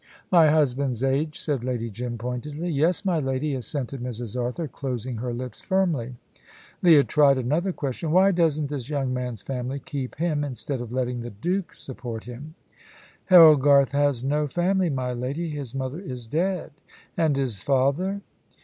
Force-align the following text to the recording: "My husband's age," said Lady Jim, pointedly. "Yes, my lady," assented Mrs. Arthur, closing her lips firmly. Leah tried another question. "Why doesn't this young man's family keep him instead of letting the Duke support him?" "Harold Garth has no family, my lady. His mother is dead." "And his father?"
"My 0.31 0.49
husband's 0.49 1.03
age," 1.03 1.39
said 1.39 1.63
Lady 1.63 1.91
Jim, 1.91 2.17
pointedly. 2.17 2.69
"Yes, 2.69 3.05
my 3.05 3.19
lady," 3.19 3.53
assented 3.53 4.01
Mrs. 4.01 4.35
Arthur, 4.35 4.67
closing 4.67 5.17
her 5.17 5.31
lips 5.31 5.61
firmly. 5.61 6.15
Leah 6.81 7.03
tried 7.03 7.37
another 7.37 7.71
question. 7.71 8.09
"Why 8.09 8.31
doesn't 8.31 8.69
this 8.69 8.89
young 8.89 9.13
man's 9.13 9.43
family 9.43 9.77
keep 9.77 10.15
him 10.15 10.43
instead 10.43 10.81
of 10.81 10.91
letting 10.91 11.21
the 11.21 11.29
Duke 11.29 11.75
support 11.75 12.23
him?" 12.23 12.55
"Harold 13.25 13.61
Garth 13.61 13.91
has 13.91 14.23
no 14.23 14.47
family, 14.47 14.89
my 14.89 15.13
lady. 15.13 15.51
His 15.51 15.75
mother 15.75 15.99
is 15.99 16.25
dead." 16.25 16.71
"And 17.15 17.35
his 17.35 17.59
father?" 17.61 18.21